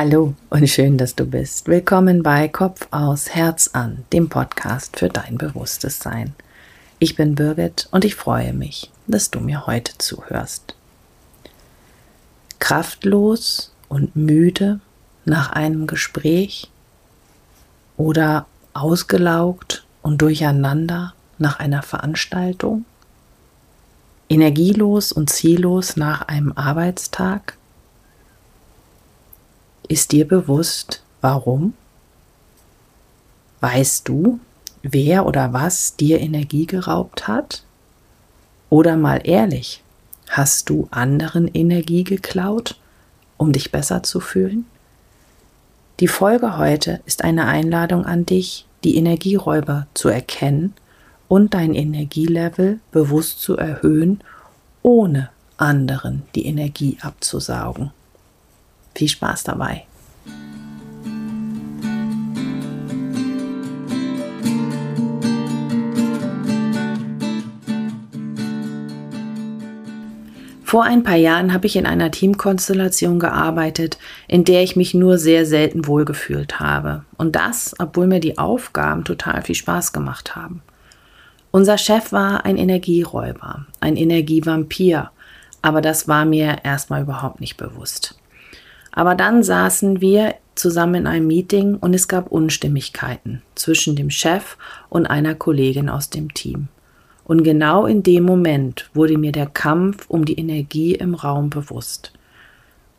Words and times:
Hallo 0.00 0.36
und 0.48 0.70
schön, 0.70 0.96
dass 0.96 1.16
du 1.16 1.26
bist. 1.26 1.66
Willkommen 1.66 2.22
bei 2.22 2.46
Kopf 2.46 2.86
aus 2.92 3.30
Herz 3.30 3.70
an, 3.72 4.04
dem 4.12 4.28
Podcast 4.28 4.96
für 4.96 5.08
dein 5.08 5.38
bewusstes 5.38 5.98
Sein. 5.98 6.36
Ich 7.00 7.16
bin 7.16 7.34
Birgit 7.34 7.88
und 7.90 8.04
ich 8.04 8.14
freue 8.14 8.52
mich, 8.52 8.92
dass 9.08 9.32
du 9.32 9.40
mir 9.40 9.66
heute 9.66 9.98
zuhörst. 9.98 10.76
Kraftlos 12.60 13.72
und 13.88 14.14
müde 14.14 14.78
nach 15.24 15.50
einem 15.50 15.88
Gespräch 15.88 16.70
oder 17.96 18.46
ausgelaugt 18.74 19.84
und 20.02 20.22
durcheinander 20.22 21.12
nach 21.38 21.58
einer 21.58 21.82
Veranstaltung? 21.82 22.84
Energielos 24.28 25.10
und 25.10 25.28
ziellos 25.28 25.96
nach 25.96 26.22
einem 26.28 26.52
Arbeitstag? 26.52 27.57
Ist 29.88 30.12
dir 30.12 30.28
bewusst, 30.28 31.02
warum? 31.22 31.72
Weißt 33.60 34.06
du, 34.06 34.38
wer 34.82 35.24
oder 35.24 35.54
was 35.54 35.96
dir 35.96 36.20
Energie 36.20 36.66
geraubt 36.66 37.26
hat? 37.26 37.62
Oder 38.68 38.98
mal 38.98 39.22
ehrlich, 39.24 39.82
hast 40.28 40.68
du 40.68 40.88
anderen 40.90 41.48
Energie 41.48 42.04
geklaut, 42.04 42.78
um 43.38 43.54
dich 43.54 43.72
besser 43.72 44.02
zu 44.02 44.20
fühlen? 44.20 44.66
Die 46.00 46.08
Folge 46.08 46.58
heute 46.58 47.00
ist 47.06 47.24
eine 47.24 47.46
Einladung 47.46 48.04
an 48.04 48.26
dich, 48.26 48.66
die 48.84 48.96
Energieräuber 48.96 49.86
zu 49.94 50.10
erkennen 50.10 50.74
und 51.28 51.54
dein 51.54 51.74
Energielevel 51.74 52.78
bewusst 52.92 53.40
zu 53.40 53.56
erhöhen, 53.56 54.20
ohne 54.82 55.30
anderen 55.56 56.24
die 56.34 56.44
Energie 56.44 56.98
abzusaugen. 57.00 57.90
Viel 58.98 59.06
Spaß 59.06 59.44
dabei. 59.44 59.84
Vor 70.64 70.82
ein 70.82 71.04
paar 71.04 71.14
Jahren 71.14 71.52
habe 71.52 71.68
ich 71.68 71.76
in 71.76 71.86
einer 71.86 72.10
Teamkonstellation 72.10 73.20
gearbeitet, 73.20 73.98
in 74.26 74.42
der 74.42 74.64
ich 74.64 74.74
mich 74.74 74.94
nur 74.94 75.16
sehr 75.16 75.46
selten 75.46 75.86
wohlgefühlt 75.86 76.58
habe. 76.58 77.04
Und 77.16 77.36
das, 77.36 77.76
obwohl 77.78 78.08
mir 78.08 78.18
die 78.18 78.36
Aufgaben 78.36 79.04
total 79.04 79.42
viel 79.42 79.54
Spaß 79.54 79.92
gemacht 79.92 80.34
haben. 80.34 80.60
Unser 81.52 81.78
Chef 81.78 82.10
war 82.10 82.44
ein 82.44 82.56
Energieräuber, 82.56 83.64
ein 83.78 83.96
Energievampir, 83.96 85.12
aber 85.62 85.80
das 85.80 86.08
war 86.08 86.24
mir 86.24 86.64
erstmal 86.64 87.02
überhaupt 87.02 87.38
nicht 87.38 87.56
bewusst. 87.56 88.17
Aber 88.92 89.14
dann 89.14 89.42
saßen 89.42 90.00
wir 90.00 90.34
zusammen 90.54 90.96
in 90.96 91.06
einem 91.06 91.26
Meeting 91.26 91.76
und 91.76 91.94
es 91.94 92.08
gab 92.08 92.30
Unstimmigkeiten 92.30 93.42
zwischen 93.54 93.96
dem 93.96 94.10
Chef 94.10 94.56
und 94.88 95.06
einer 95.06 95.34
Kollegin 95.34 95.88
aus 95.88 96.10
dem 96.10 96.34
Team. 96.34 96.68
Und 97.24 97.42
genau 97.42 97.86
in 97.86 98.02
dem 98.02 98.24
Moment 98.24 98.90
wurde 98.94 99.18
mir 99.18 99.32
der 99.32 99.46
Kampf 99.46 100.06
um 100.08 100.24
die 100.24 100.38
Energie 100.38 100.94
im 100.94 101.14
Raum 101.14 101.50
bewusst. 101.50 102.12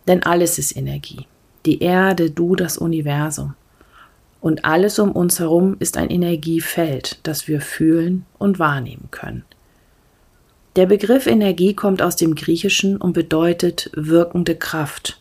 Denn 0.07 0.23
alles 0.23 0.59
ist 0.59 0.75
Energie. 0.75 1.25
Die 1.65 1.81
Erde, 1.81 2.31
du, 2.31 2.55
das 2.55 2.77
Universum. 2.77 3.55
Und 4.39 4.63
alles 4.63 4.99
um 4.99 5.11
uns 5.11 5.39
herum 5.39 5.75
ist 5.79 5.97
ein 5.97 6.09
Energiefeld, 6.09 7.19
das 7.23 7.47
wir 7.47 7.59
fühlen 7.59 8.25
und 8.37 8.59
wahrnehmen 8.59 9.09
können. 9.11 9.43
Der 10.75 10.85
Begriff 10.85 11.25
Energie 11.27 11.73
kommt 11.73 12.01
aus 12.01 12.15
dem 12.15 12.35
Griechischen 12.35 12.97
und 12.97 13.13
bedeutet 13.13 13.89
wirkende 13.95 14.55
Kraft 14.55 15.18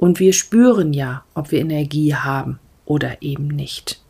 und 0.00 0.18
wir 0.18 0.32
spüren 0.32 0.94
ja, 0.94 1.24
ob 1.34 1.50
wir 1.52 1.60
Energie 1.60 2.14
haben 2.14 2.58
oder 2.86 3.20
eben 3.20 3.48
nicht. 3.48 4.00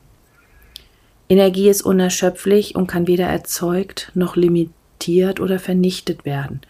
Energie 1.28 1.68
ist 1.68 1.82
unerschöpflich 1.82 2.76
und 2.76 2.86
kann 2.86 3.08
weder 3.08 3.26
erzeugt 3.26 4.12
noch 4.14 4.36
limitiert 4.36 5.40
oder 5.40 5.58
vernichtet 5.58 6.24
werden. 6.24 6.60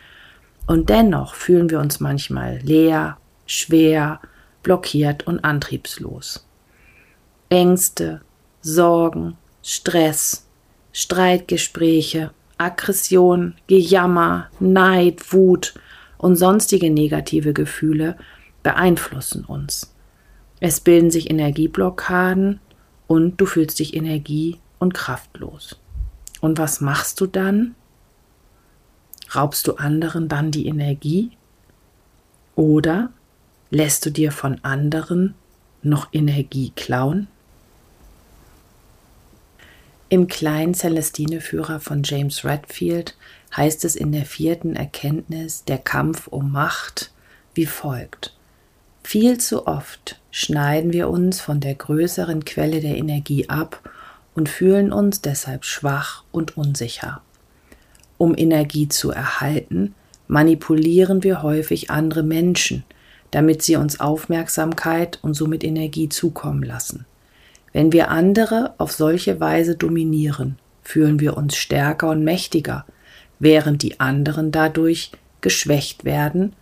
Und 0.66 0.88
dennoch 0.88 1.34
fühlen 1.34 1.68
wir 1.68 1.80
uns 1.80 2.00
manchmal 2.00 2.60
leer, 2.62 3.18
schwer, 3.44 4.20
blockiert 4.62 5.26
und 5.26 5.44
antriebslos. 5.44 6.46
Ängste, 7.50 8.22
Sorgen, 8.62 9.36
Stress, 9.62 10.46
Streitgespräche, 10.92 12.30
Aggression, 12.56 13.54
Gejammer, 13.66 14.48
Neid, 14.60 15.30
Wut 15.34 15.74
und 16.16 16.36
sonstige 16.36 16.90
negative 16.90 17.52
Gefühle 17.52 18.16
beeinflussen 18.62 19.44
uns. 19.44 19.94
Es 20.60 20.80
bilden 20.80 21.10
sich 21.10 21.30
Energieblockaden 21.30 22.60
und 23.06 23.40
du 23.40 23.46
fühlst 23.46 23.78
dich 23.78 23.94
energie- 23.94 24.58
und 24.78 24.94
kraftlos. 24.94 25.78
Und 26.40 26.58
was 26.58 26.80
machst 26.80 27.20
du 27.20 27.26
dann? 27.26 27.74
Raubst 29.34 29.66
du 29.66 29.74
anderen 29.74 30.28
dann 30.28 30.50
die 30.50 30.66
Energie? 30.66 31.30
Oder 32.56 33.10
lässt 33.70 34.04
du 34.04 34.10
dir 34.10 34.32
von 34.32 34.62
anderen 34.62 35.34
noch 35.82 36.08
Energie 36.12 36.72
klauen? 36.76 37.28
Im 40.08 40.26
kleinen 40.26 40.74
Celestine-Führer 40.74 41.78
von 41.78 42.02
James 42.02 42.44
Redfield 42.44 43.16
heißt 43.56 43.84
es 43.84 43.94
in 43.94 44.10
der 44.10 44.26
vierten 44.26 44.74
Erkenntnis 44.74 45.64
der 45.64 45.78
Kampf 45.78 46.26
um 46.26 46.50
Macht 46.50 47.12
wie 47.54 47.66
folgt. 47.66 48.34
Viel 49.02 49.38
zu 49.38 49.66
oft 49.66 50.20
schneiden 50.30 50.92
wir 50.92 51.08
uns 51.08 51.40
von 51.40 51.60
der 51.60 51.74
größeren 51.74 52.44
Quelle 52.44 52.80
der 52.80 52.96
Energie 52.96 53.48
ab 53.48 53.88
und 54.34 54.48
fühlen 54.48 54.92
uns 54.92 55.20
deshalb 55.20 55.64
schwach 55.64 56.24
und 56.30 56.56
unsicher. 56.56 57.20
Um 58.18 58.36
Energie 58.36 58.88
zu 58.88 59.10
erhalten, 59.10 59.94
manipulieren 60.28 61.22
wir 61.24 61.42
häufig 61.42 61.90
andere 61.90 62.22
Menschen, 62.22 62.84
damit 63.30 63.62
sie 63.62 63.76
uns 63.76 63.98
Aufmerksamkeit 64.00 65.18
und 65.22 65.34
somit 65.34 65.64
Energie 65.64 66.08
zukommen 66.08 66.62
lassen. 66.62 67.06
Wenn 67.72 67.92
wir 67.92 68.10
andere 68.10 68.74
auf 68.78 68.92
solche 68.92 69.40
Weise 69.40 69.76
dominieren, 69.76 70.58
fühlen 70.82 71.20
wir 71.20 71.36
uns 71.36 71.56
stärker 71.56 72.10
und 72.10 72.24
mächtiger, 72.24 72.84
während 73.38 73.82
die 73.82 74.00
anderen 74.00 74.52
dadurch 74.52 75.12
geschwächt 75.40 76.04
werden 76.04 76.54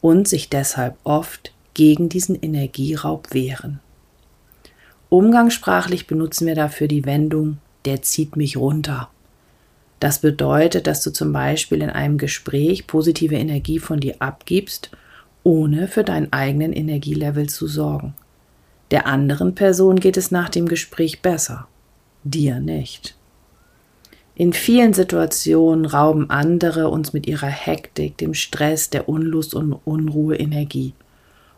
und 0.00 0.28
sich 0.28 0.48
deshalb 0.48 0.96
oft 1.04 1.52
gegen 1.74 2.08
diesen 2.08 2.40
Energieraub 2.40 3.32
wehren. 3.32 3.80
Umgangssprachlich 5.08 6.06
benutzen 6.06 6.46
wir 6.46 6.54
dafür 6.54 6.88
die 6.88 7.04
Wendung 7.04 7.58
der 7.88 8.02
zieht 8.02 8.36
mich 8.36 8.56
runter. 8.56 9.08
Das 10.00 10.20
bedeutet, 10.20 10.86
dass 10.86 11.02
du 11.02 11.10
zum 11.10 11.32
Beispiel 11.32 11.82
in 11.82 11.90
einem 11.90 12.18
Gespräch 12.18 12.86
positive 12.86 13.34
Energie 13.34 13.78
von 13.78 13.98
dir 13.98 14.16
abgibst, 14.20 14.90
ohne 15.42 15.88
für 15.88 16.04
deinen 16.04 16.32
eigenen 16.32 16.72
Energielevel 16.72 17.48
zu 17.48 17.66
sorgen. 17.66 18.14
Der 18.90 19.06
anderen 19.06 19.54
Person 19.54 19.96
geht 19.96 20.16
es 20.16 20.30
nach 20.30 20.50
dem 20.50 20.68
Gespräch 20.68 21.20
besser, 21.20 21.66
dir 22.24 22.60
nicht. 22.60 23.16
In 24.38 24.52
vielen 24.52 24.94
Situationen 24.94 25.84
rauben 25.84 26.30
andere 26.30 26.90
uns 26.90 27.12
mit 27.12 27.26
ihrer 27.26 27.48
Hektik, 27.48 28.18
dem 28.18 28.34
Stress, 28.34 28.88
der 28.88 29.08
Unlust 29.08 29.52
und 29.52 29.72
Unruhe 29.84 30.36
Energie. 30.36 30.94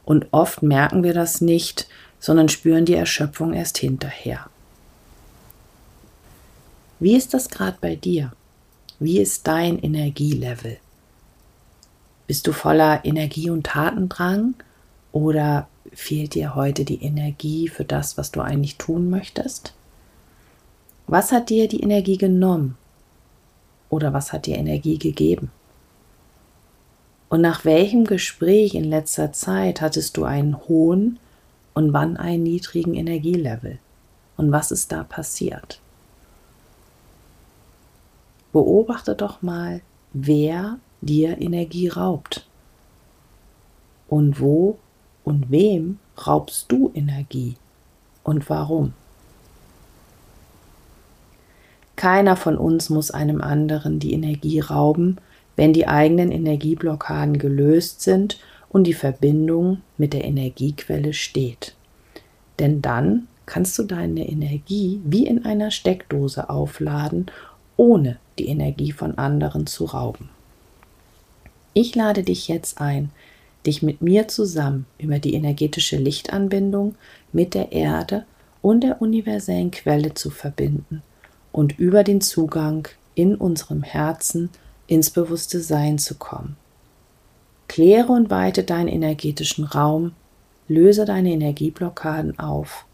Und 0.07 0.29
oft 0.31 0.63
merken 0.63 1.03
wir 1.03 1.13
das 1.13 1.43
nicht, 1.43 1.87
sondern 2.21 2.49
spüren 2.49 2.87
die 2.87 2.95
Erschöpfung 2.95 3.53
erst 3.53 3.77
hinterher. 3.77 4.49
Wie 6.99 7.15
ist 7.15 7.35
das 7.35 7.51
gerade 7.51 7.77
bei 7.83 7.97
dir? 7.97 8.33
Wie 8.99 9.21
ist 9.21 9.47
dein 9.47 9.79
Energielevel? 9.79 10.79
Bist 12.27 12.47
du 12.47 12.53
voller 12.53 13.05
Energie 13.05 13.51
und 13.51 13.67
Tatendrang 13.67 14.55
oder 15.13 15.69
fehlt 15.93 16.35
dir 16.35 16.55
heute 16.55 16.87
die 16.87 17.03
Energie 17.03 17.69
für 17.69 17.85
das, 17.85 18.17
was 18.17 18.31
du 18.31 18.41
eigentlich 18.41 18.77
tun 18.77 19.11
möchtest? 19.11 19.75
Was 21.11 21.33
hat 21.33 21.51
dir 21.51 21.67
die 21.67 21.81
Energie 21.81 22.19
genommen? 22.19 22.79
Oder 23.89 24.13
was 24.13 24.33
hat 24.33 24.47
dir 24.47 24.57
Energie 24.57 24.97
gegeben? 24.97 25.51
Und 27.29 27.41
nach 27.41 27.65
welchem 27.65 28.05
Gespräch 28.05 28.77
in 28.77 28.85
letzter 28.85 29.33
Zeit 29.33 29.81
hattest 29.81 30.17
du 30.17 30.23
einen 30.23 30.57
hohen 30.69 31.19
und 31.75 31.93
wann 31.93 32.17
einen 32.17 32.45
niedrigen 32.45 32.95
Energielevel? 32.95 33.81
Und 34.37 34.53
was 34.53 34.71
ist 34.71 34.93
da 34.93 35.03
passiert? 35.03 35.81
Beobachte 38.53 39.17
doch 39.17 39.43
mal, 39.43 39.81
wer 40.13 40.79
dir 41.01 41.41
Energie 41.41 41.89
raubt. 41.89 42.47
Und 44.07 44.39
wo 44.39 44.79
und 45.25 45.51
wem 45.51 45.99
raubst 46.25 46.71
du 46.71 46.93
Energie 46.95 47.57
und 48.23 48.49
warum? 48.49 48.95
Keiner 52.01 52.35
von 52.35 52.57
uns 52.57 52.89
muss 52.89 53.11
einem 53.11 53.43
anderen 53.43 53.99
die 53.99 54.15
Energie 54.15 54.59
rauben, 54.59 55.19
wenn 55.55 55.75
die 55.75 55.87
eigenen 55.87 56.33
Energieblockaden 56.33 57.37
gelöst 57.37 58.01
sind 58.01 58.39
und 58.71 58.85
die 58.85 58.95
Verbindung 58.95 59.83
mit 59.99 60.15
der 60.15 60.25
Energiequelle 60.25 61.13
steht. 61.13 61.75
Denn 62.59 62.81
dann 62.81 63.29
kannst 63.45 63.79
du 63.79 63.83
deine 63.83 64.27
Energie 64.27 65.03
wie 65.05 65.27
in 65.27 65.45
einer 65.45 65.71
Steckdose 65.71 66.49
aufladen, 66.49 67.27
ohne 67.77 68.17
die 68.39 68.49
Energie 68.49 68.93
von 68.93 69.19
anderen 69.19 69.67
zu 69.67 69.85
rauben. 69.85 70.31
Ich 71.75 71.95
lade 71.95 72.23
dich 72.23 72.49
jetzt 72.49 72.81
ein, 72.81 73.11
dich 73.67 73.83
mit 73.83 74.01
mir 74.01 74.27
zusammen 74.27 74.87
über 74.97 75.19
die 75.19 75.35
energetische 75.35 75.99
Lichtanbindung 75.99 76.95
mit 77.31 77.53
der 77.53 77.73
Erde 77.73 78.25
und 78.63 78.85
der 78.85 79.03
universellen 79.03 79.71
Quelle 79.71 80.15
zu 80.15 80.31
verbinden 80.31 81.03
und 81.53 81.79
über 81.79 82.05
den 82.05 82.21
Zugang 82.21 82.89
in 83.15 83.35
unserem 83.35 83.83
Herzen 83.83 84.51
ins 84.87 85.11
bewusste 85.11 85.61
Sein 85.61 85.99
zu 85.99 86.15
kommen. 86.17 86.57
Kläre 87.69 88.13
und 88.13 88.31
weite 88.31 88.65
deinen 88.65 88.89
energetischen 88.89 89.65
Raum, 89.65 90.13
löse 90.69 91.05
deine 91.05 91.31
Energieblockaden 91.31 92.39
auf 92.39 92.85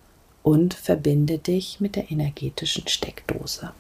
und 0.43 0.75
verbinde 0.75 1.39
dich 1.39 1.81
mit 1.81 1.97
der 1.97 2.11
energetischen 2.11 2.87
Steckdose. 2.87 3.73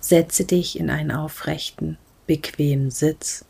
Setze 0.00 0.44
dich 0.44 0.78
in 0.78 0.90
einen 0.90 1.10
aufrechten, 1.10 1.96
bequemen 2.26 2.90
Sitz 2.90 3.44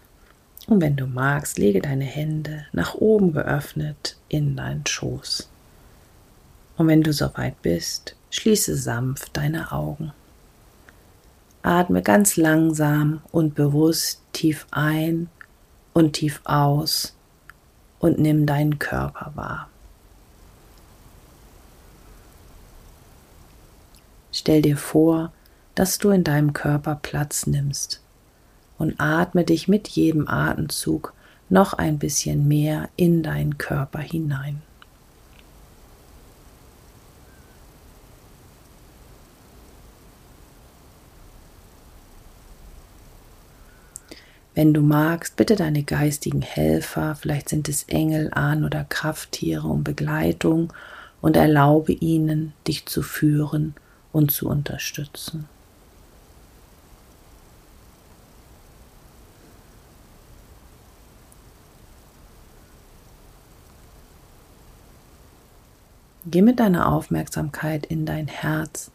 und 0.67 0.81
wenn 0.81 0.97
du 0.97 1.07
magst, 1.07 1.59
lege 1.59 1.81
deine 1.81 2.05
Hände 2.05 2.67
nach 2.73 2.95
oben 2.95 3.33
geöffnet 3.33 4.17
in 4.29 4.57
deinen 4.57 4.87
Schoß. 4.87 5.49
Und 6.77 6.89
wenn 6.89 7.03
du 7.03 7.13
soweit 7.13 7.61
bist, 7.63 8.17
schließe 8.31 8.77
sanft 8.77 9.37
deine 9.37 9.73
Augen. 9.73 10.13
Atme 11.63 12.03
ganz 12.03 12.37
langsam 12.37 13.21
und 13.31 13.55
bewusst 13.55 14.21
tief 14.33 14.67
ein 14.71 15.29
und 15.93 16.15
tief 16.15 16.41
aus 16.45 17.15
und 18.01 18.19
nimm 18.19 18.47
deinen 18.47 18.79
Körper 18.79 19.33
wahr. 19.35 19.69
Stell 24.33 24.63
dir 24.63 24.77
vor, 24.77 25.33
dass 25.75 25.99
du 25.99 26.11
in 26.11 26.25
deinem 26.25 26.53
Körper 26.53 26.99
Platz 27.01 27.47
nimmst 27.47 28.01
und 28.79 28.99
atme 28.99 29.45
dich 29.45 29.69
mit 29.69 29.89
jedem 29.89 30.27
Atemzug 30.27 31.13
noch 31.49 31.75
ein 31.75 31.99
bisschen 31.99 32.49
mehr 32.49 32.89
in 32.97 33.23
deinen 33.23 33.59
Körper 33.59 34.01
hinein. 34.01 34.63
Wenn 44.55 44.75
du 44.75 44.83
magst, 44.83 45.37
bitte 45.37 45.57
deine 45.57 45.83
geistigen 45.83 46.43
Helfer, 46.43 47.15
vielleicht 47.15 47.49
sind 47.49 47.69
es 47.71 47.85
Engel, 47.85 48.31
Ahn- 48.33 48.65
oder 48.65 48.85
Krafttiere 48.85 49.67
um 49.67 49.83
Begleitung 49.83 50.73
und 51.23 51.37
erlaube 51.37 51.93
ihnen, 51.93 52.53
dich 52.67 52.85
zu 52.85 53.01
führen 53.01 53.75
und 54.13 54.31
zu 54.31 54.49
unterstützen. 54.49 55.49
Geh 66.27 66.43
mit 66.43 66.61
deiner 66.61 66.89
Aufmerksamkeit 66.93 67.87
in 67.87 68.07
dein 68.07 68.29
Herz 68.29 68.91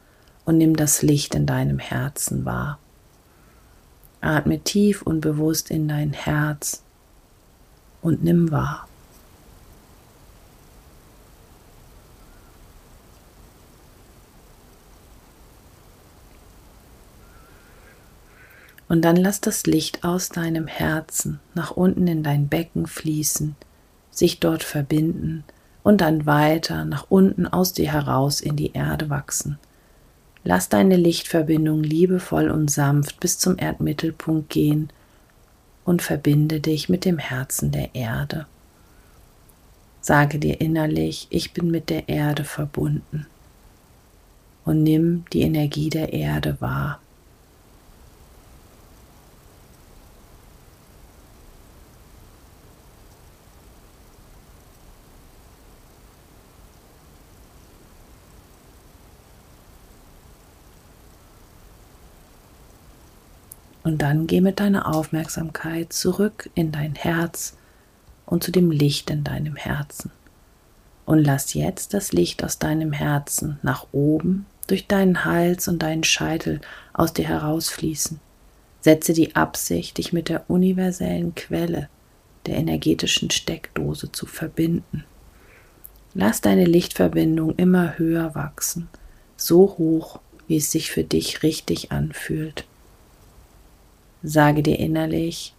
und 0.46 0.58
nimm 0.58 0.76
das 0.76 1.02
Licht 1.02 1.36
in 1.36 1.46
deinem 1.46 1.80
Herzen 1.80 2.46
wahr. 2.46 2.80
Atme 4.22 4.60
tief 4.60 5.02
und 5.02 5.22
bewusst 5.22 5.72
in 5.72 5.88
dein 5.88 6.14
Herz 6.14 6.84
und 8.02 8.24
nimm 8.24 8.52
wahr. 8.52 8.88
Und 18.90 19.02
dann 19.02 19.18
lass 19.18 19.42
das 19.42 19.66
Licht 19.66 20.04
aus 20.04 20.30
deinem 20.30 20.68
Herzen 20.68 21.40
nach 21.54 21.72
unten 21.72 22.08
in 22.08 22.24
dein 22.24 22.48
Becken 22.48 22.88
fließen, 22.88 23.56
sich 24.12 24.40
dort 24.40 24.64
verbinden 24.64 25.44
und 25.84 26.02
dann 26.02 26.26
weiter 26.26 26.86
nach 26.86 27.06
unten 27.10 27.48
aus 27.48 27.74
dir 27.74 27.92
heraus 27.92 28.40
in 28.40 28.56
die 28.56 28.72
Erde 28.72 29.10
wachsen. 29.10 29.60
Lass 30.44 30.70
deine 30.70 30.96
Lichtverbindung 30.96 31.84
liebevoll 31.84 32.50
und 32.50 32.72
sanft 32.72 33.20
bis 33.20 33.40
zum 33.40 33.58
Erdmittelpunkt 33.58 34.50
gehen 34.50 34.90
und 35.84 36.02
verbinde 36.02 36.60
dich 36.60 36.90
mit 36.90 37.06
dem 37.06 37.18
Herzen 37.18 37.72
der 37.72 37.96
Erde. 37.96 38.46
Sage 40.02 40.40
dir 40.40 40.62
innerlich, 40.62 41.28
ich 41.30 41.54
bin 41.54 41.70
mit 41.72 41.90
der 41.90 42.08
Erde 42.08 42.44
verbunden 42.44 43.26
und 44.64 44.84
nimm 44.84 45.26
die 45.34 45.42
Energie 45.42 45.90
der 45.90 46.14
Erde 46.14 46.58
wahr. 46.60 47.00
Und 63.88 64.02
dann 64.02 64.28
geh 64.28 64.42
mit 64.42 64.60
deiner 64.60 64.94
Aufmerksamkeit 64.94 65.94
zurück 65.94 66.50
in 66.56 66.74
dein 66.74 66.94
Herz 66.96 67.56
und 68.26 68.44
zu 68.44 68.52
dem 68.52 68.70
Licht 68.70 69.10
in 69.10 69.24
deinem 69.24 69.56
Herzen. 69.56 70.12
Und 71.06 71.24
lass 71.24 71.54
jetzt 71.54 71.94
das 71.94 72.12
Licht 72.12 72.44
aus 72.44 72.60
deinem 72.60 72.92
Herzen 72.92 73.60
nach 73.64 73.88
oben 73.94 74.46
durch 74.68 74.88
deinen 74.88 75.24
Hals 75.24 75.70
und 75.70 75.82
deinen 75.84 76.04
Scheitel 76.04 76.60
aus 76.92 77.14
dir 77.14 77.30
herausfließen. 77.30 78.20
Setze 78.82 79.14
die 79.14 79.38
Absicht, 79.38 80.00
dich 80.00 80.12
mit 80.12 80.28
der 80.28 80.50
universellen 80.50 81.34
Quelle, 81.34 81.88
der 82.46 82.58
energetischen 82.58 83.30
Steckdose 83.30 84.12
zu 84.12 84.26
verbinden. 84.26 85.06
Lass 86.14 86.42
deine 86.42 86.66
Lichtverbindung 86.66 87.56
immer 87.56 87.98
höher 87.98 88.36
wachsen, 88.36 88.90
so 89.38 89.78
hoch, 89.78 90.20
wie 90.50 90.58
es 90.58 90.72
sich 90.72 90.92
für 90.92 91.06
dich 91.06 91.42
richtig 91.42 91.94
anfühlt. 91.94 92.67
Sage 94.30 94.62
dir 94.62 94.78
innerlich, 94.78 95.54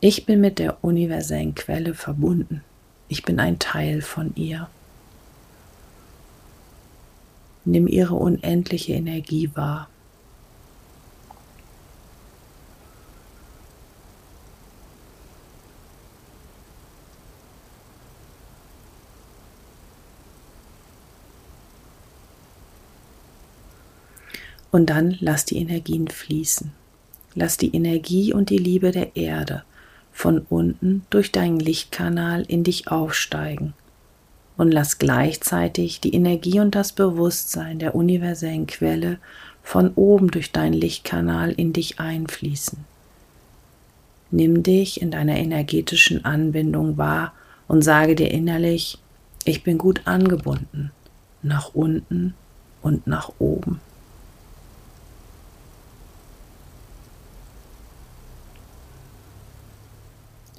ich 0.00 0.26
bin 0.26 0.42
mit 0.42 0.58
der 0.58 0.84
universellen 0.84 1.54
Quelle 1.54 1.94
verbunden. 1.94 2.62
Ich 3.08 3.22
bin 3.22 3.40
ein 3.40 3.58
Teil 3.58 4.02
von 4.02 4.36
ihr. 4.36 4.68
Nimm 7.64 7.88
ihre 7.88 8.14
unendliche 8.16 8.92
Energie 8.92 9.50
wahr. 9.54 9.88
Und 24.70 24.90
dann 24.90 25.16
lass 25.20 25.46
die 25.46 25.56
Energien 25.56 26.06
fließen. 26.08 26.79
Lass 27.34 27.56
die 27.56 27.74
Energie 27.74 28.32
und 28.32 28.50
die 28.50 28.58
Liebe 28.58 28.90
der 28.90 29.16
Erde 29.16 29.62
von 30.12 30.44
unten 30.48 31.06
durch 31.10 31.32
deinen 31.32 31.60
Lichtkanal 31.60 32.42
in 32.42 32.64
dich 32.64 32.88
aufsteigen 32.88 33.74
und 34.56 34.70
lass 34.72 34.98
gleichzeitig 34.98 36.00
die 36.00 36.14
Energie 36.14 36.60
und 36.60 36.74
das 36.74 36.92
Bewusstsein 36.92 37.78
der 37.78 37.94
universellen 37.94 38.66
Quelle 38.66 39.18
von 39.62 39.92
oben 39.94 40.30
durch 40.30 40.52
deinen 40.52 40.74
Lichtkanal 40.74 41.52
in 41.52 41.72
dich 41.72 41.98
einfließen. 41.98 42.78
Nimm 44.30 44.62
dich 44.62 45.00
in 45.00 45.10
deiner 45.10 45.36
energetischen 45.36 46.24
Anbindung 46.24 46.98
wahr 46.98 47.32
und 47.68 47.82
sage 47.82 48.14
dir 48.14 48.30
innerlich, 48.30 48.98
ich 49.44 49.62
bin 49.62 49.78
gut 49.78 50.02
angebunden, 50.04 50.90
nach 51.42 51.74
unten 51.74 52.34
und 52.82 53.06
nach 53.06 53.32
oben. 53.38 53.80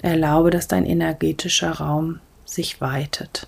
Erlaube, 0.02 0.50
dass 0.50 0.68
dein 0.68 0.84
energetischer 0.84 1.72
Raum 1.72 2.20
sich 2.44 2.80
weitet. 2.80 3.46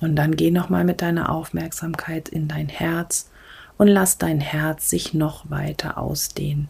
Und 0.00 0.16
dann 0.16 0.36
geh 0.36 0.50
nochmal 0.50 0.84
mit 0.84 1.00
deiner 1.00 1.30
Aufmerksamkeit 1.30 2.28
in 2.28 2.46
dein 2.46 2.68
Herz 2.68 3.30
und 3.78 3.88
lass 3.88 4.18
dein 4.18 4.38
Herz 4.38 4.90
sich 4.90 5.14
noch 5.14 5.50
weiter 5.50 5.96
ausdehnen. 5.96 6.68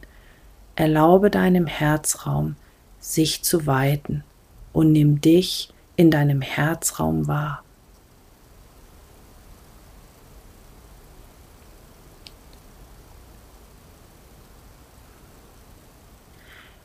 Erlaube 0.76 1.30
deinem 1.30 1.66
Herzraum 1.66 2.54
sich 3.00 3.42
zu 3.42 3.66
weiten 3.66 4.22
und 4.72 4.92
nimm 4.92 5.20
dich 5.20 5.72
in 5.96 6.12
deinem 6.12 6.42
Herzraum 6.42 7.26
wahr. 7.26 7.63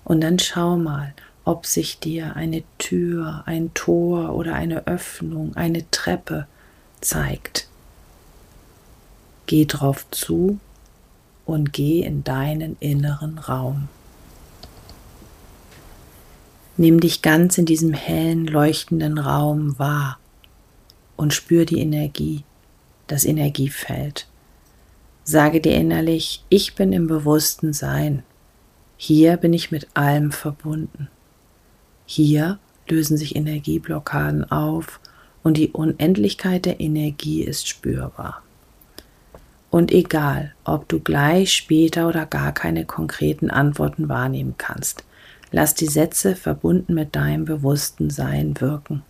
Und 0.09 0.21
dann 0.21 0.39
schau 0.39 0.75
mal, 0.75 1.13
ob 1.45 1.67
sich 1.67 1.99
dir 1.99 2.35
eine 2.35 2.63
Tür, 2.79 3.43
ein 3.45 3.71
Tor 3.75 4.33
oder 4.33 4.55
eine 4.55 4.87
Öffnung, 4.87 5.55
eine 5.55 5.87
Treppe 5.91 6.47
zeigt. 6.99 7.67
Geh 9.45 9.65
drauf 9.65 10.09
zu 10.09 10.59
und 11.45 11.73
geh 11.73 12.01
in 12.01 12.23
deinen 12.23 12.75
inneren 12.79 13.37
Raum. 13.37 13.87
Nimm 16.75 16.99
dich 16.99 17.21
ganz 17.21 17.59
in 17.59 17.67
diesem 17.67 17.93
hellen, 17.93 18.47
leuchtenden 18.47 19.19
Raum 19.19 19.77
wahr 19.77 20.17
und 21.17 21.35
spür 21.35 21.65
die 21.65 21.81
Energie, 21.81 22.43
das 23.05 23.25
Energiefeld. 23.25 24.25
Sage 25.23 25.61
dir 25.61 25.75
innerlich, 25.75 26.43
ich 26.49 26.73
bin 26.73 26.93
im 26.93 27.05
bewussten 27.05 27.73
Sein. 27.73 28.23
Hier 29.01 29.37
bin 29.37 29.53
ich 29.53 29.71
mit 29.71 29.87
allem 29.93 30.33
verbunden. 30.33 31.07
Hier 32.05 32.59
lösen 32.89 33.15
sich 33.15 33.33
Energieblockaden 33.33 34.51
auf 34.51 34.99
und 35.41 35.55
die 35.55 35.69
Unendlichkeit 35.69 36.65
der 36.65 36.81
Energie 36.81 37.41
ist 37.41 37.65
spürbar. 37.69 38.43
Und 39.69 39.93
egal, 39.93 40.53
ob 40.65 40.89
du 40.89 40.99
gleich, 40.99 41.53
später 41.53 42.09
oder 42.09 42.25
gar 42.25 42.51
keine 42.51 42.83
konkreten 42.83 43.49
Antworten 43.49 44.09
wahrnehmen 44.09 44.55
kannst, 44.57 45.05
lass 45.53 45.75
die 45.75 45.87
Sätze 45.87 46.35
verbunden 46.35 46.93
mit 46.93 47.15
deinem 47.15 47.45
bewussten 47.45 48.09
Sein 48.09 48.59
wirken. 48.59 49.03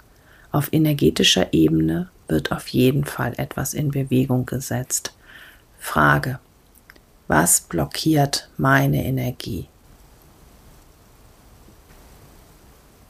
Auf 0.51 0.72
energetischer 0.72 1.51
Ebene 1.51 2.10
wird 2.27 2.51
auf 2.51 2.67
jeden 2.67 3.05
Fall 3.05 3.34
etwas 3.38 3.74
in 3.74 3.89
Bewegung 3.89 4.46
gesetzt. 4.46 5.15
Frage. 5.79 6.38
Was 7.27 7.62
blockiert 7.62 8.50
meine 8.55 9.03
Energie? 9.03 9.67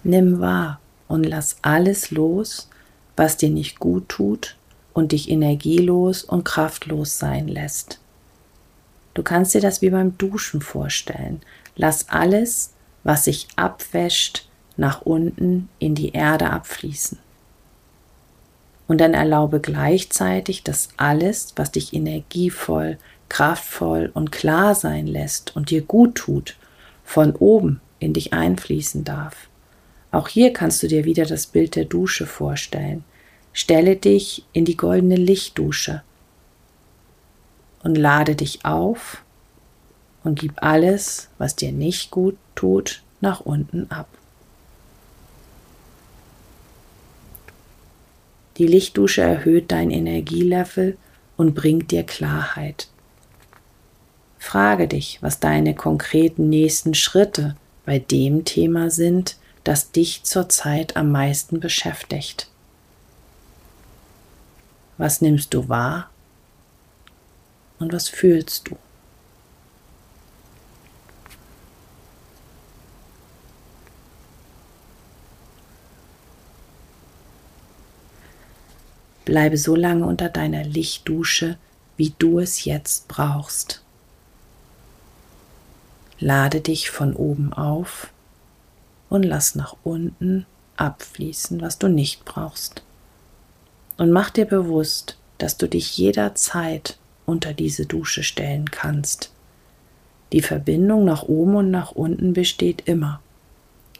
Nimm 0.03 0.39
wahr 0.39 0.79
und 1.07 1.23
lass 1.23 1.57
alles 1.61 2.11
los, 2.11 2.69
was 3.15 3.37
dir 3.37 3.49
nicht 3.49 3.79
gut 3.79 4.07
tut 4.07 4.55
und 4.93 5.11
dich 5.11 5.29
energielos 5.29 6.23
und 6.23 6.45
kraftlos 6.45 7.19
sein 7.19 7.47
lässt. 7.47 7.99
Du 9.13 9.23
kannst 9.23 9.53
dir 9.53 9.61
das 9.61 9.81
wie 9.81 9.89
beim 9.89 10.17
Duschen 10.17 10.61
vorstellen. 10.61 11.41
Lass 11.75 12.07
alles, 12.09 12.73
was 13.03 13.25
sich 13.25 13.47
abwäscht, 13.55 14.47
nach 14.77 15.01
unten 15.01 15.67
in 15.79 15.95
die 15.95 16.13
Erde 16.13 16.49
abfließen. 16.51 17.17
Und 18.87 19.01
dann 19.01 19.13
erlaube 19.13 19.59
gleichzeitig, 19.59 20.63
dass 20.63 20.89
alles, 20.95 21.53
was 21.57 21.71
dich 21.71 21.93
energievoll, 21.93 22.97
kraftvoll 23.27 24.09
und 24.13 24.31
klar 24.31 24.73
sein 24.73 25.05
lässt 25.05 25.55
und 25.55 25.69
dir 25.69 25.81
gut 25.81 26.15
tut, 26.15 26.55
von 27.03 27.35
oben 27.35 27.81
in 27.99 28.13
dich 28.13 28.31
einfließen 28.31 29.03
darf. 29.03 29.48
Auch 30.11 30.27
hier 30.27 30.53
kannst 30.53 30.81
du 30.81 30.87
dir 30.87 31.05
wieder 31.05 31.25
das 31.25 31.47
Bild 31.47 31.75
der 31.75 31.85
Dusche 31.85 32.25
vorstellen. 32.25 33.03
Stelle 33.53 33.95
dich 33.95 34.45
in 34.53 34.65
die 34.65 34.77
goldene 34.77 35.15
Lichtdusche 35.15 36.03
und 37.83 37.95
lade 37.95 38.35
dich 38.35 38.65
auf 38.65 39.23
und 40.23 40.39
gib 40.39 40.53
alles, 40.63 41.29
was 41.37 41.55
dir 41.55 41.71
nicht 41.71 42.11
gut 42.11 42.37
tut, 42.55 43.03
nach 43.21 43.41
unten 43.41 43.89
ab. 43.91 44.07
Die 48.57 48.67
Lichtdusche 48.67 49.21
erhöht 49.21 49.71
dein 49.71 49.89
Energielevel 49.89 50.97
und 51.37 51.55
bringt 51.55 51.91
dir 51.91 52.03
Klarheit. 52.03 52.89
Frage 54.37 54.87
dich, 54.87 55.19
was 55.21 55.39
deine 55.39 55.75
konkreten 55.75 56.49
nächsten 56.49 56.93
Schritte 56.93 57.55
bei 57.85 57.99
dem 57.99 58.43
Thema 58.43 58.89
sind, 58.89 59.37
das 59.63 59.91
dich 59.91 60.23
zurzeit 60.23 60.95
am 60.95 61.11
meisten 61.11 61.59
beschäftigt. 61.59 62.49
Was 64.97 65.21
nimmst 65.21 65.53
du 65.53 65.69
wahr 65.69 66.09
und 67.79 67.93
was 67.93 68.09
fühlst 68.09 68.69
du? 68.69 68.77
Bleibe 79.25 79.57
so 79.57 79.75
lange 79.75 80.05
unter 80.05 80.27
deiner 80.27 80.63
Lichtdusche, 80.63 81.57
wie 81.97 82.13
du 82.17 82.39
es 82.39 82.65
jetzt 82.65 83.07
brauchst. 83.07 83.83
Lade 86.19 86.61
dich 86.61 86.89
von 86.89 87.15
oben 87.15 87.53
auf 87.53 88.11
und 89.09 89.23
lass 89.23 89.55
nach 89.55 89.75
unten 89.83 90.45
abfließen, 90.77 91.61
was 91.61 91.77
du 91.77 91.87
nicht 91.87 92.25
brauchst. 92.25 92.83
Und 93.97 94.11
mach 94.11 94.29
dir 94.29 94.45
bewusst, 94.45 95.17
dass 95.37 95.57
du 95.57 95.67
dich 95.67 95.97
jederzeit 95.97 96.97
unter 97.25 97.53
diese 97.53 97.85
Dusche 97.85 98.23
stellen 98.23 98.71
kannst. 98.71 99.31
Die 100.31 100.41
Verbindung 100.41 101.05
nach 101.05 101.23
oben 101.23 101.55
und 101.55 101.71
nach 101.71 101.91
unten 101.91 102.33
besteht 102.33 102.87
immer. 102.87 103.21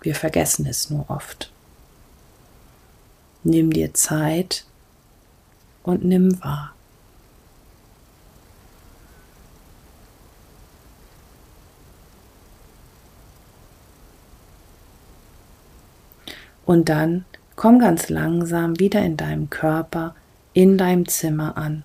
Wir 0.02 0.16
vergessen 0.16 0.66
es 0.66 0.90
nur 0.90 1.10
oft. 1.10 1.52
Nimm 3.44 3.72
dir 3.72 3.94
Zeit 3.94 4.66
und 5.84 6.06
nimm 6.06 6.42
wahr. 6.44 6.74
Und 16.70 16.88
dann 16.88 17.26
komm 17.56 17.80
ganz 17.80 18.10
langsam 18.10 18.80
wieder 18.80 19.02
in 19.02 19.18
deinem 19.18 19.50
Körper, 19.50 20.14
in 20.54 20.78
deinem 20.78 21.08
Zimmer 21.08 21.58
an. 21.58 21.82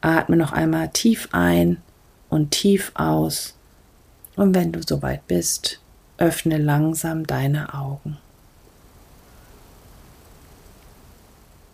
Atme 0.00 0.36
noch 0.36 0.52
einmal 0.52 0.90
tief 0.90 1.30
ein 1.32 1.78
und 2.28 2.52
tief 2.52 2.92
aus. 2.94 3.56
Und 4.36 4.54
wenn 4.54 4.70
du 4.70 4.82
soweit 4.86 5.26
bist, 5.26 5.80
öffne 6.16 6.58
langsam 6.58 7.26
deine 7.26 7.74
Augen. 7.74 8.18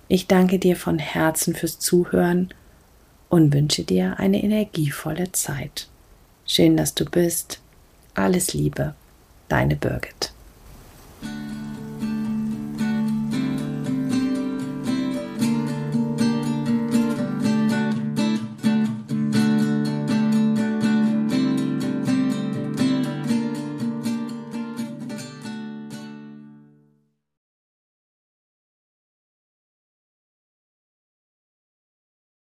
Ich 0.08 0.26
danke 0.26 0.58
dir 0.58 0.76
von 0.76 0.98
Herzen 0.98 1.54
fürs 1.54 1.78
Zuhören 1.78 2.54
und 3.28 3.52
wünsche 3.52 3.84
dir 3.84 4.18
eine 4.18 4.42
energievolle 4.42 5.30
Zeit. 5.32 5.88
Schön, 6.46 6.78
dass 6.78 6.94
du 6.94 7.04
bist. 7.04 7.60
Alles 8.14 8.54
Liebe, 8.54 8.94
deine 9.48 9.76
Birgit. 9.76 10.33